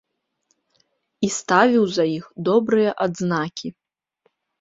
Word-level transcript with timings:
І 1.27 1.27
ставіў 1.39 1.83
за 1.97 2.05
іх 2.17 2.25
добрыя 2.47 2.95
адзнакі. 3.07 3.67